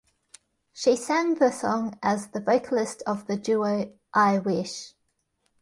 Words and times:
She 0.73 0.95
sang 0.95 1.35
the 1.35 1.51
song 1.51 1.99
as 2.01 2.29
the 2.29 2.41
vocalist 2.41 3.03
of 3.05 3.27
the 3.27 3.37
duo 3.37 3.93
I 4.15 4.39
Wish. 4.39 4.95